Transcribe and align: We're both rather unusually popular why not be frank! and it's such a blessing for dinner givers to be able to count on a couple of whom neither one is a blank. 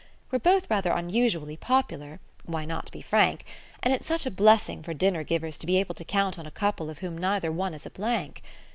We're 0.31 0.39
both 0.39 0.67
rather 0.67 0.91
unusually 0.93 1.55
popular 1.57 2.19
why 2.47 2.65
not 2.65 2.91
be 2.91 3.03
frank! 3.03 3.45
and 3.83 3.93
it's 3.93 4.07
such 4.07 4.25
a 4.25 4.31
blessing 4.31 4.81
for 4.81 4.95
dinner 4.95 5.23
givers 5.23 5.59
to 5.59 5.67
be 5.67 5.77
able 5.79 5.93
to 5.93 6.03
count 6.03 6.39
on 6.39 6.47
a 6.47 6.49
couple 6.49 6.89
of 6.89 6.97
whom 7.05 7.15
neither 7.19 7.51
one 7.51 7.75
is 7.75 7.85
a 7.85 7.91
blank. 7.91 8.41